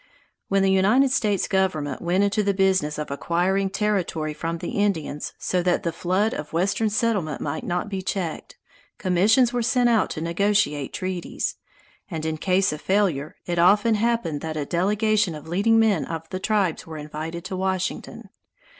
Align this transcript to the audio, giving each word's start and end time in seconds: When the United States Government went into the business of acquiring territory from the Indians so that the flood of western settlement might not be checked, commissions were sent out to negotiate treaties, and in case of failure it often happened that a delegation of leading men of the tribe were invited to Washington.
When 0.47 0.63
the 0.63 0.71
United 0.71 1.11
States 1.11 1.47
Government 1.47 2.01
went 2.01 2.23
into 2.23 2.41
the 2.41 2.55
business 2.55 2.97
of 2.97 3.11
acquiring 3.11 3.69
territory 3.69 4.33
from 4.33 4.57
the 4.57 4.69
Indians 4.71 5.33
so 5.37 5.61
that 5.61 5.83
the 5.83 5.91
flood 5.91 6.33
of 6.33 6.53
western 6.53 6.89
settlement 6.89 7.39
might 7.39 7.63
not 7.63 7.87
be 7.87 8.01
checked, 8.01 8.57
commissions 8.97 9.53
were 9.53 9.61
sent 9.61 9.89
out 9.89 10.09
to 10.09 10.19
negotiate 10.21 10.91
treaties, 10.91 11.55
and 12.09 12.25
in 12.25 12.37
case 12.37 12.73
of 12.73 12.81
failure 12.81 13.35
it 13.45 13.59
often 13.59 13.93
happened 13.93 14.41
that 14.41 14.57
a 14.57 14.65
delegation 14.65 15.35
of 15.35 15.47
leading 15.47 15.77
men 15.77 16.03
of 16.05 16.27
the 16.31 16.39
tribe 16.39 16.79
were 16.87 16.97
invited 16.97 17.45
to 17.45 17.55
Washington. 17.55 18.29